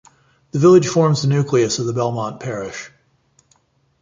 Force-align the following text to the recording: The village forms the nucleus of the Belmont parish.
The 0.49 0.57
village 0.57 0.87
forms 0.87 1.21
the 1.21 1.27
nucleus 1.27 1.77
of 1.77 1.85
the 1.85 1.93
Belmont 1.93 2.39
parish. 2.39 2.91